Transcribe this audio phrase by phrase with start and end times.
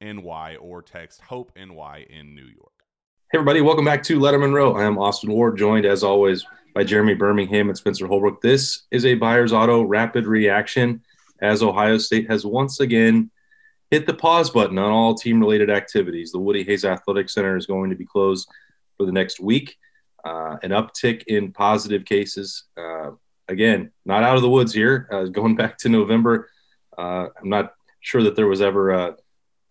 [0.00, 2.72] NY or text Hope NY in New York.
[3.30, 4.74] Hey, everybody, welcome back to Lettermen Row.
[4.74, 8.40] I am Austin Ward, joined as always by Jeremy Birmingham and Spencer Holbrook.
[8.40, 11.02] This is a Byers Auto rapid reaction
[11.42, 13.30] as Ohio State has once again
[13.90, 16.30] hit the pause button on all team related activities.
[16.30, 18.48] The Woody Hayes Athletic Center is going to be closed
[18.96, 19.76] for the next week.
[20.24, 22.64] Uh, an uptick in positive cases.
[22.76, 23.10] Uh,
[23.48, 25.08] again, not out of the woods here.
[25.10, 26.48] Uh, going back to November,
[26.96, 29.16] uh, I'm not sure that there was ever a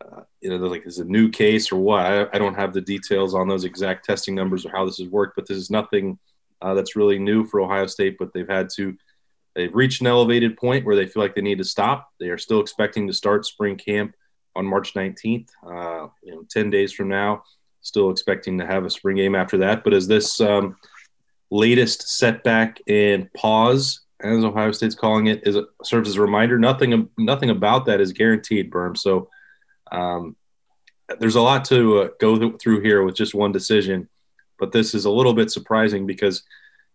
[0.02, 2.06] uh, you know, like is a new case or what?
[2.06, 5.08] I, I, don't have the details on those exact testing numbers or how this has
[5.08, 6.19] worked, but this is nothing
[6.62, 8.18] uh, that's really new for Ohio State.
[8.19, 8.96] But they've had to,
[9.56, 12.09] they've reached an elevated point where they feel like they need to stop.
[12.19, 14.16] They are still expecting to start spring camp
[14.56, 17.44] on March 19th, uh, you know, 10 days from now.
[17.81, 19.84] Still expecting to have a spring game after that.
[19.84, 20.75] But as this um,
[21.50, 26.59] latest setback and pause, as Ohio State's calling it, is serves as a reminder.
[26.59, 28.97] Nothing, nothing about that is guaranteed, Berm.
[28.97, 29.30] So
[29.92, 30.36] um,
[31.20, 34.09] there's a lot to uh, go th- through here with just one decision,
[34.59, 36.44] but this is a little bit surprising because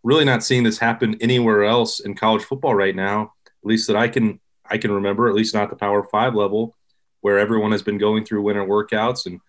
[0.03, 3.97] really not seeing this happen anywhere else in college football right now, at least that
[3.97, 6.77] I can I can remember, at least not the Power Five level,
[7.21, 9.41] where everyone has been going through winter workouts, and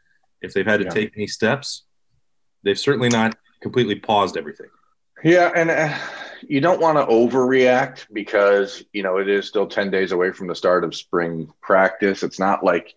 [0.42, 0.92] if they've had to yeah.
[0.92, 1.84] take any steps,
[2.64, 4.68] they've certainly not completely paused everything.
[5.24, 5.98] Yeah, and uh,
[6.42, 10.48] you don't want to overreact because you know it is still ten days away from
[10.48, 12.24] the start of spring practice.
[12.24, 12.94] It's not like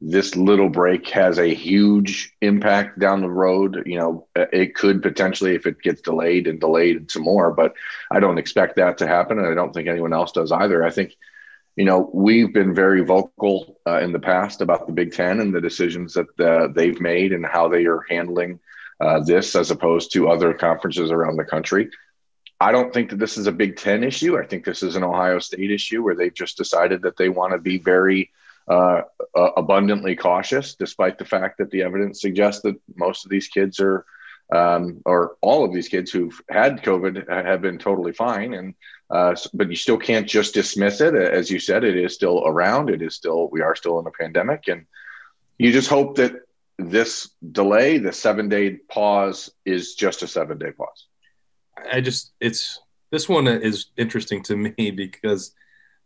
[0.00, 3.82] this little break has a huge impact down the road.
[3.84, 7.74] You know, it could potentially, if it gets delayed and delayed some more, but
[8.10, 9.38] I don't expect that to happen.
[9.38, 10.82] And I don't think anyone else does either.
[10.82, 11.16] I think,
[11.76, 15.54] you know, we've been very vocal uh, in the past about the Big Ten and
[15.54, 18.58] the decisions that uh, they've made and how they are handling
[19.00, 21.90] uh, this as opposed to other conferences around the country.
[22.58, 24.38] I don't think that this is a Big Ten issue.
[24.38, 27.52] I think this is an Ohio State issue where they've just decided that they want
[27.52, 28.30] to be very
[28.70, 29.02] uh,
[29.34, 34.06] abundantly cautious, despite the fact that the evidence suggests that most of these kids are,
[34.54, 38.54] um, or all of these kids who've had COVID have been totally fine.
[38.54, 38.74] And
[39.10, 41.82] uh, but you still can't just dismiss it, as you said.
[41.82, 42.90] It is still around.
[42.90, 44.86] It is still we are still in a pandemic, and
[45.58, 46.32] you just hope that
[46.78, 51.06] this delay, the seven day pause, is just a seven day pause.
[51.92, 52.80] I just it's
[53.10, 55.54] this one is interesting to me because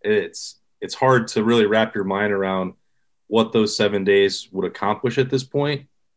[0.00, 2.75] it's it's hard to really wrap your mind around
[3.26, 5.44] what those seven days would accomplish at this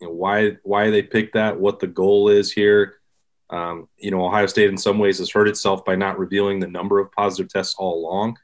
[0.07, 2.95] know, why why they picked that, what the goal is here.
[3.49, 6.67] Um, you know, Ohio State in some ways has hurt itself by not revealing the
[6.67, 8.37] number of positive tests all along,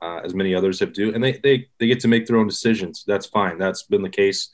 [0.00, 2.46] uh, as many others have do, and they, they they get to make their own
[2.46, 3.04] decisions.
[3.06, 3.58] That's fine.
[3.58, 4.50] That's been the case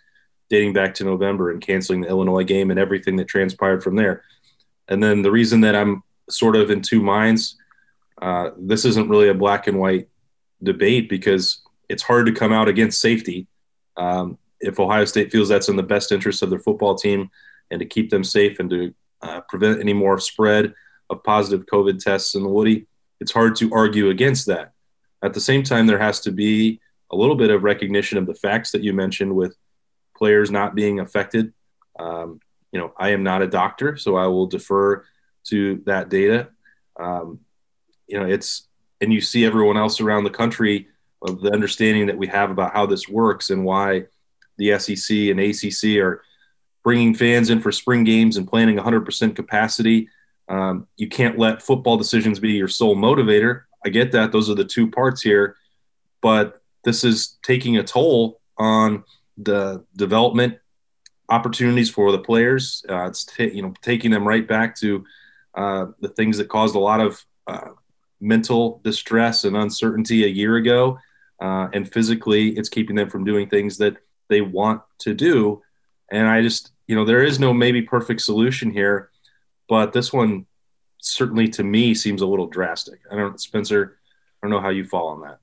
[0.48, 4.24] dating back to November and canceling the Illinois game and everything that transpired from there.
[4.88, 7.56] And then the reason that I'm sort of in two minds,
[8.20, 10.08] uh, this isn't really a black and white
[10.62, 13.46] debate because it's hard to come out against safety.
[13.96, 17.30] Um, if Ohio State feels that's in the best interest of their football team
[17.70, 20.74] and to keep them safe and to uh, prevent any more spread
[21.08, 22.86] of positive COVID tests in the Woody,
[23.20, 24.72] it's hard to argue against that.
[25.22, 26.80] At the same time, there has to be
[27.10, 29.56] a little bit of recognition of the facts that you mentioned with
[30.16, 31.52] players not being affected.
[31.98, 32.40] Um,
[32.72, 35.04] you know, I am not a doctor, so I will defer
[35.48, 36.50] to that data.
[36.98, 37.40] Um,
[38.06, 38.68] you know, it's
[39.00, 40.88] and you see everyone else around the country
[41.22, 44.04] of the understanding that we have about how this works and why
[44.58, 46.22] the SEC and ACC are
[46.82, 50.08] bringing fans in for spring games and planning 100% capacity.
[50.48, 53.62] Um, you can't let football decisions be your sole motivator.
[53.84, 55.56] I get that; those are the two parts here,
[56.20, 59.04] but this is taking a toll on
[59.38, 60.58] the development
[61.28, 62.84] opportunities for the players.
[62.88, 65.04] Uh, it's t- you know taking them right back to
[65.54, 67.70] uh, the things that caused a lot of uh,
[68.20, 70.98] mental distress and uncertainty a year ago,
[71.40, 73.96] uh, and physically, it's keeping them from doing things that
[74.28, 75.62] they want to do.
[76.10, 79.10] And I just you know there is no maybe perfect solution here,
[79.68, 80.46] but this one
[80.98, 83.00] certainly to me seems a little drastic.
[83.10, 83.96] I don't, Spencer.
[84.42, 85.38] I don't know how you fall on that.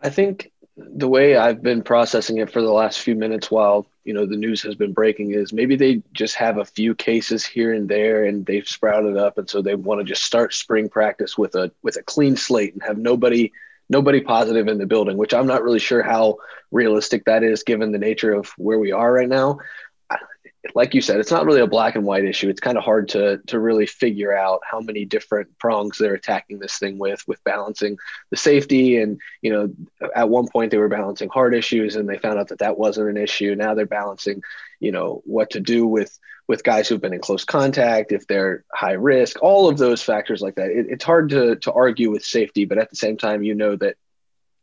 [0.00, 4.14] I think the way I've been processing it for the last few minutes while you
[4.14, 7.72] know the news has been breaking is maybe they just have a few cases here
[7.72, 11.36] and there and they've sprouted up and so they want to just start spring practice
[11.36, 13.52] with a with a clean slate and have nobody
[13.88, 16.38] nobody positive in the building which I'm not really sure how
[16.70, 19.58] realistic that is given the nature of where we are right now
[20.74, 22.48] like you said, it's not really a black and white issue.
[22.48, 26.58] It's kind of hard to to really figure out how many different prongs they're attacking
[26.58, 27.98] this thing with, with balancing
[28.30, 28.98] the safety.
[28.98, 32.48] And you know, at one point they were balancing heart issues, and they found out
[32.48, 33.54] that that wasn't an issue.
[33.54, 34.42] Now they're balancing,
[34.78, 38.64] you know, what to do with with guys who've been in close contact, if they're
[38.74, 40.70] high risk, all of those factors like that.
[40.70, 43.76] It, it's hard to to argue with safety, but at the same time, you know
[43.76, 43.96] that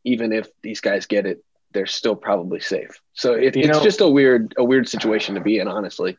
[0.04, 1.44] even if these guys get it,
[1.74, 3.02] they're still probably safe.
[3.14, 6.18] So it, it's know, just a weird a weird situation to be in, honestly.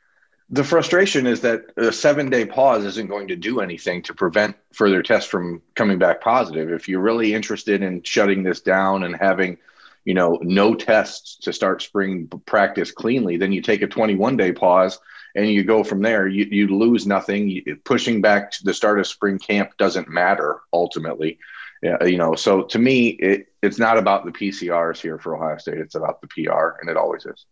[0.51, 4.57] The frustration is that a seven day pause isn't going to do anything to prevent
[4.73, 6.73] further tests from coming back positive.
[6.73, 9.59] If you're really interested in shutting this down and having,
[10.07, 14.53] you know, no tests to start spring practice cleanly, then you take a 21 day
[14.53, 14.99] pause
[15.35, 16.27] and you go from there.
[16.27, 17.49] You, you lose nothing.
[17.49, 21.39] You, pushing back to the start of spring camp doesn't matter ultimately.
[21.83, 25.59] Yeah, you know, so to me, it, it's not about the PCRs here for Ohio
[25.59, 25.79] State.
[25.79, 27.47] It's about the PR, and it always is.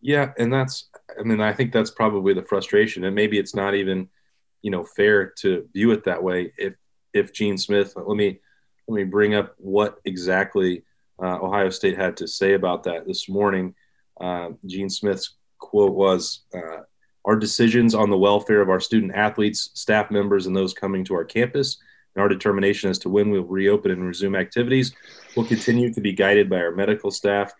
[0.00, 0.88] Yeah, and that's,
[1.18, 4.08] I mean, I think that's probably the frustration, and maybe it's not even,
[4.62, 6.52] you know, fair to view it that way.
[6.56, 6.74] If
[7.12, 8.38] if Gene Smith, let me
[8.86, 10.84] let me bring up what exactly
[11.20, 13.74] uh, Ohio State had to say about that this morning.
[14.20, 16.82] Uh, Gene Smith's quote was, uh,
[17.24, 21.14] "Our decisions on the welfare of our student athletes, staff members, and those coming to
[21.14, 21.78] our campus."
[22.16, 24.94] And our determination as to when we'll reopen and resume activities
[25.36, 27.52] will continue to be guided by our medical staff.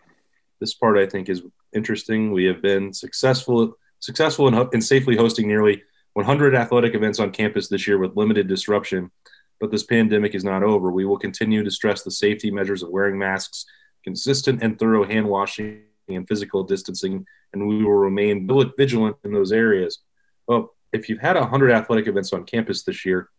[0.59, 1.43] This part I think is
[1.73, 2.31] interesting.
[2.31, 5.83] We have been successful successful in, in safely hosting nearly
[6.13, 9.11] 100 athletic events on campus this year with limited disruption.
[9.59, 10.91] But this pandemic is not over.
[10.91, 13.65] We will continue to stress the safety measures of wearing masks,
[14.03, 19.51] consistent and thorough hand washing, and physical distancing, and we will remain vigilant in those
[19.51, 19.99] areas.
[20.47, 23.29] Well, if you've had 100 athletic events on campus this year,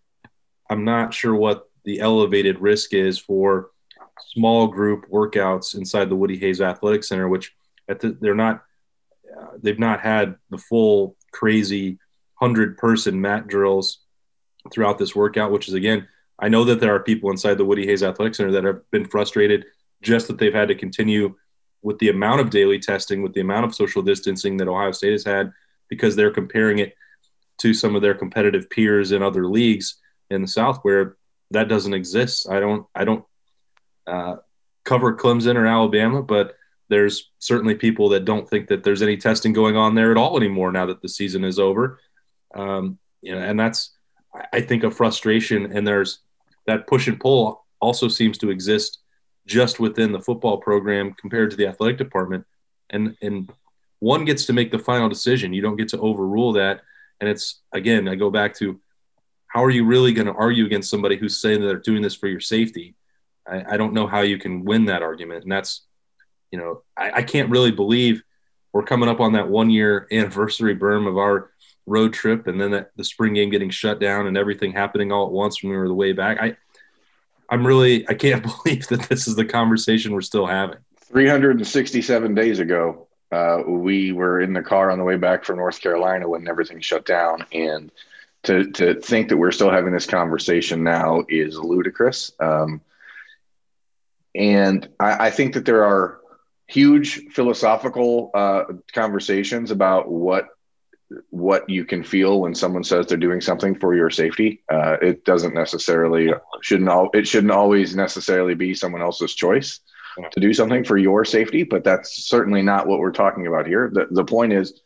[0.70, 3.70] I'm not sure what the elevated risk is for
[4.32, 7.54] small group workouts inside the Woody Hayes Athletic Center, which
[7.86, 8.62] the, they're not,
[9.36, 11.98] uh, they've not had the full crazy
[12.34, 14.00] hundred person mat drills
[14.72, 16.06] throughout this workout, which is again,
[16.38, 19.06] I know that there are people inside the Woody Hayes Athletic Center that have been
[19.06, 19.64] frustrated
[20.02, 21.34] just that they've had to continue
[21.82, 25.12] with the amount of daily testing, with the amount of social distancing that Ohio State
[25.12, 25.52] has had,
[25.88, 26.94] because they're comparing it
[27.58, 29.98] to some of their competitive peers in other leagues
[30.30, 31.16] in the South where
[31.50, 32.48] that doesn't exist.
[32.50, 33.24] I don't I don't
[34.06, 34.36] uh,
[34.84, 36.54] cover Clemson or Alabama, but
[36.88, 40.36] there's certainly people that don't think that there's any testing going on there at all
[40.36, 42.00] anymore now that the season is over.
[42.54, 43.94] Um, you know, and that's
[44.52, 46.20] I think a frustration, and there's
[46.66, 48.98] that push and pull also seems to exist
[49.46, 52.44] just within the football program compared to the athletic department,
[52.90, 53.50] and and
[54.00, 55.52] one gets to make the final decision.
[55.52, 56.82] You don't get to overrule that,
[57.20, 58.80] and it's again I go back to
[59.58, 62.14] how are you really going to argue against somebody who's saying that they're doing this
[62.14, 62.94] for your safety?
[63.44, 65.42] I, I don't know how you can win that argument.
[65.42, 65.82] And that's,
[66.52, 68.22] you know, I, I can't really believe
[68.72, 71.50] we're coming up on that one year anniversary berm of our
[71.86, 75.26] road trip and then that, the spring game getting shut down and everything happening all
[75.26, 76.38] at once when we were the way back.
[76.40, 76.56] I,
[77.50, 80.78] I'm really, I can't believe that this is the conversation we're still having.
[81.06, 85.80] 367 days ago, uh, we were in the car on the way back from North
[85.80, 87.44] Carolina when everything shut down.
[87.50, 87.90] And
[88.44, 92.32] to to think that we're still having this conversation now is ludicrous.
[92.40, 92.80] Um,
[94.34, 96.20] and I, I think that there are
[96.66, 100.48] huge philosophical uh, conversations about what
[101.30, 104.62] what you can feel when someone says they're doing something for your safety.
[104.70, 106.30] Uh, it doesn't necessarily
[106.60, 109.80] shouldn't all it shouldn't always necessarily be someone else's choice
[110.32, 113.90] to do something for your safety, but that's certainly not what we're talking about here.
[113.92, 114.80] The the point is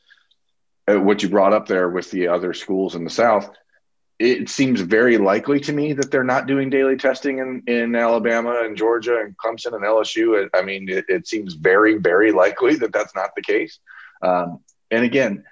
[0.87, 3.51] what you brought up there with the other schools in the South.
[4.19, 8.63] It seems very likely to me that they're not doing daily testing in, in Alabama
[8.65, 10.49] and Georgia and Clemson and LSU.
[10.55, 13.79] I mean, it, it seems very, very likely that that's not the case.
[14.23, 14.61] Um,
[14.91, 15.45] and again,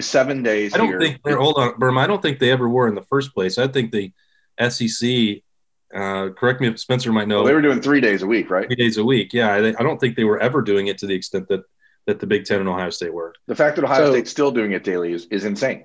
[0.00, 0.74] seven days.
[0.74, 1.00] I don't here.
[1.00, 2.00] think they're hold on, Burma.
[2.00, 3.58] I don't think they ever were in the first place.
[3.58, 4.12] I think the
[4.68, 5.42] SEC.
[5.94, 7.38] Uh, correct me if Spencer might know.
[7.38, 8.66] Well, they were doing three days a week, right?
[8.66, 9.34] three days a week.
[9.34, 11.64] Yeah, I, I don't think they were ever doing it to the extent that
[12.06, 13.34] that the Big Ten and Ohio State were.
[13.46, 15.84] The fact that Ohio So- State's still doing it daily is, is insane.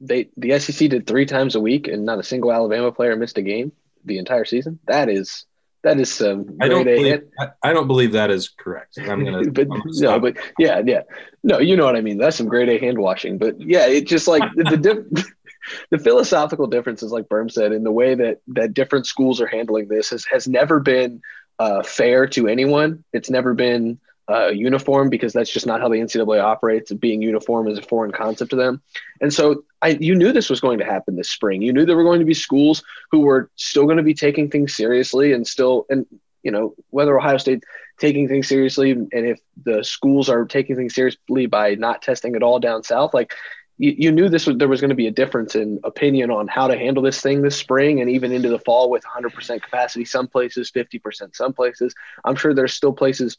[0.00, 3.36] They the SEC did three times a week, and not a single Alabama player missed
[3.36, 3.72] a game
[4.04, 4.78] the entire season.
[4.86, 5.44] That is
[5.82, 7.22] that is some I don't believe.
[7.38, 8.98] I, I don't believe that is correct.
[8.98, 9.50] I'm gonna.
[9.50, 11.02] but I'm gonna no, but yeah, yeah,
[11.42, 12.18] no, you know what I mean.
[12.18, 13.38] That's some grade A hand washing.
[13.38, 15.26] But yeah, it just like the the, diff-
[15.90, 19.88] the philosophical differences, like Berm said, in the way that that different schools are handling
[19.88, 21.22] this has has never been
[21.58, 23.04] uh, fair to anyone.
[23.12, 24.00] It's never been
[24.30, 26.92] uh, uniform because that's just not how the NCAA operates.
[26.92, 28.82] Being uniform is a foreign concept to them,
[29.20, 31.62] and so I you knew this was going to happen this spring.
[31.62, 34.50] You knew there were going to be schools who were still going to be taking
[34.50, 36.06] things seriously and still and
[36.42, 37.64] you know whether Ohio State
[38.00, 42.42] taking things seriously and if the schools are taking things seriously by not testing at
[42.42, 43.34] all down south like
[43.76, 46.48] you, you knew this was there was going to be a difference in opinion on
[46.48, 50.04] how to handle this thing this spring and even into the fall with 100% capacity
[50.06, 51.94] some places 50% some places
[52.24, 53.36] i'm sure there's still places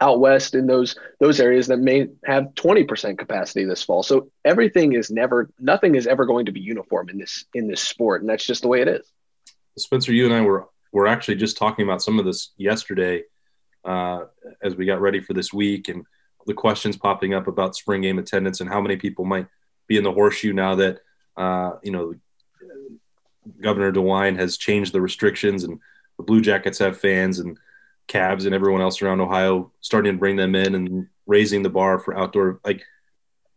[0.00, 4.02] out west in those those areas that may have 20% capacity this fall.
[4.02, 7.82] So everything is never nothing is ever going to be uniform in this in this
[7.82, 9.10] sport and that's just the way it is.
[9.76, 13.24] Spencer, you and I were were actually just talking about some of this yesterday
[13.84, 14.24] uh,
[14.62, 16.06] as we got ready for this week, and
[16.46, 19.46] the questions popping up about spring game attendance and how many people might
[19.86, 21.00] be in the horseshoe now that
[21.36, 22.14] uh, you know
[23.60, 25.80] Governor DeWine has changed the restrictions and
[26.16, 27.58] the Blue Jackets have fans and
[28.08, 31.98] Cavs and everyone else around Ohio starting to bring them in and raising the bar
[31.98, 32.82] for outdoor like.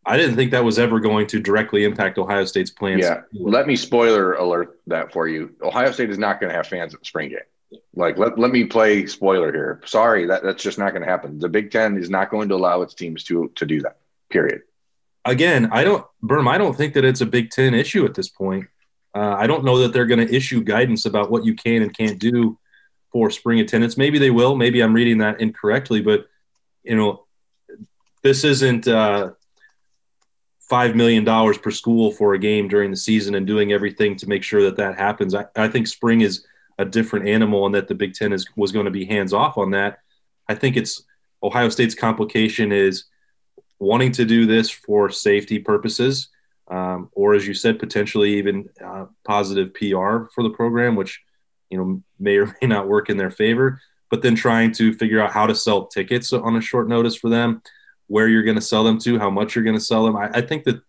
[0.10, 3.02] I didn't think that was ever going to directly impact Ohio State's plans.
[3.02, 3.24] Yeah.
[3.34, 5.54] Let me spoiler alert that for you.
[5.62, 7.82] Ohio State is not going to have fans at the spring game.
[7.94, 9.82] Like, let, let me play spoiler here.
[9.86, 11.40] Sorry, that, that's just not going to happen.
[11.40, 13.98] The Big Ten is not going to allow its teams to to do that.
[14.30, 14.62] Period.
[15.26, 18.30] again, I don't, Berm, I don't think that it's a Big Ten issue at this
[18.30, 18.68] point.
[19.14, 21.96] Uh, I don't know that they're going to issue guidance about what you can and
[21.96, 22.58] can't do
[23.12, 23.98] for spring attendance.
[23.98, 24.56] Maybe they will.
[24.56, 26.28] Maybe I'm reading that incorrectly, but
[26.84, 27.26] you know,
[28.24, 29.32] this isn't uh,
[30.70, 34.28] five million dollars per school for a game during the season and doing everything to
[34.28, 35.34] make sure that that happens.
[35.34, 36.46] I, I think spring is
[36.78, 39.58] a different animal, and that the Big Ten is was going to be hands off
[39.58, 40.00] on that.
[40.48, 41.04] I think it's
[41.42, 43.06] Ohio State's complication is
[43.80, 46.30] wanting to do this for safety purposes,
[46.70, 51.22] um, or as you said, potentially even uh, positive PR for the program, which
[51.70, 53.82] you know may or may not work in their favor.
[54.10, 57.30] But then trying to figure out how to sell tickets on a short notice for
[57.30, 57.62] them,
[58.08, 60.16] where you're going to sell them to, how much you're going to sell them.
[60.16, 60.82] I, I think that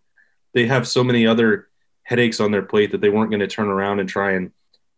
[0.53, 1.67] they have so many other
[2.03, 4.51] headaches on their plate that they weren't going to turn around and try and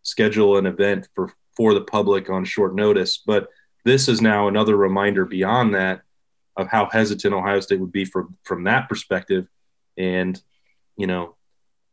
[0.04, 3.18] schedule an event for for the public on short notice.
[3.18, 3.50] But
[3.84, 6.02] this is now another reminder beyond that
[6.56, 9.48] of how hesitant Ohio State would be from from that perspective.
[9.98, 10.42] And
[10.96, 11.36] you know,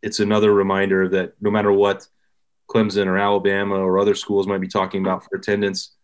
[0.03, 2.07] it's another reminder that no matter what
[2.71, 5.95] Clemson or Alabama or other schools might be talking about for attendance,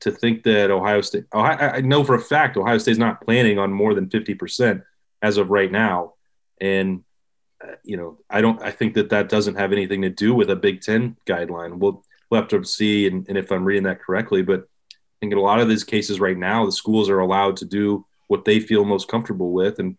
[0.00, 3.58] to think that Ohio State, Ohio, I know for a fact Ohio State's not planning
[3.58, 4.82] on more than fifty percent
[5.22, 6.14] as of right now,
[6.60, 7.02] and
[7.64, 8.60] uh, you know, I don't.
[8.62, 11.78] I think that that doesn't have anything to do with a Big Ten guideline.
[11.78, 15.32] We'll we'll have to see, and, and if I'm reading that correctly, but I think
[15.32, 18.44] in a lot of these cases right now, the schools are allowed to do what
[18.44, 19.96] they feel most comfortable with, and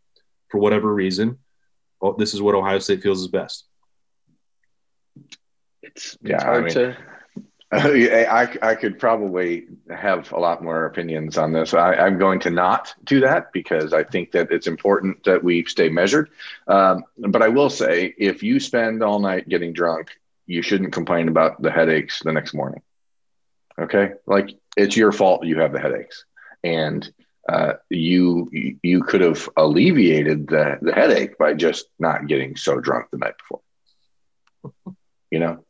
[0.49, 1.39] for whatever reason,
[1.99, 3.65] well, this is what Ohio State feels is best.
[5.87, 6.97] It's, it's Yeah, I hard mean- to
[7.71, 11.73] I, I could probably have a lot more opinions on this.
[11.73, 15.65] I, I'm going to not do that because I think that it's important that we
[15.65, 16.29] stay measured.
[16.69, 20.11] Um, but I will say, if you spend all night getting drunk,
[20.45, 22.81] you shouldn't complain about the headaches the next morning.
[23.77, 26.23] Okay, like it's your fault you have the headaches,
[26.63, 27.11] and
[27.49, 28.49] uh, you
[28.81, 33.35] you could have alleviated the the headache by just not getting so drunk the night
[33.37, 34.85] before.
[35.31, 35.63] You know.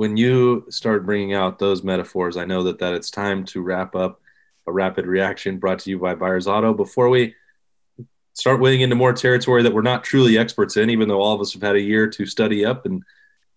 [0.00, 3.94] When you start bringing out those metaphors, I know that that it's time to wrap
[3.94, 4.22] up
[4.66, 6.72] a rapid reaction brought to you by Byers Auto.
[6.72, 7.34] Before we
[8.32, 11.40] start wading into more territory that we're not truly experts in, even though all of
[11.42, 13.02] us have had a year to study up and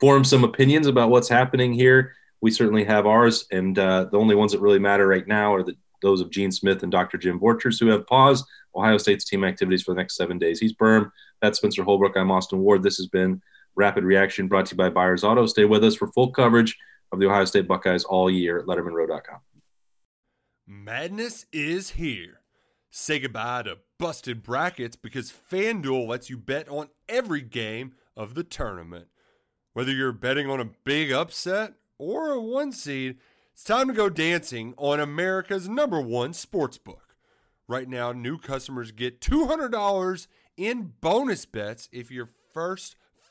[0.02, 4.36] form some opinions about what's happening here, we certainly have ours, and uh, the only
[4.36, 7.18] ones that really matter right now are the, those of Gene Smith and Dr.
[7.18, 8.46] Jim Borchers, who have paused
[8.76, 10.60] Ohio State's team activities for the next seven days.
[10.60, 11.10] He's Berm.
[11.42, 12.18] That's Spencer Holbrook.
[12.18, 12.84] I'm Austin Ward.
[12.84, 13.42] This has been
[13.76, 15.46] Rapid Reaction brought to you by Byers Auto.
[15.46, 16.78] Stay with us for full coverage
[17.12, 19.40] of the Ohio State Buckeyes all year at LettermenRow.com.
[20.68, 22.42] Madness is here.
[22.90, 28.44] Say goodbye to busted brackets because FanDuel lets you bet on every game of the
[28.44, 29.08] tournament.
[29.74, 33.18] Whether you're betting on a big upset or a one seed,
[33.54, 37.16] it's time to go dancing on America's number one sports book.
[37.68, 40.28] Right now, new customers get $200
[40.58, 42.96] in bonus bets if your first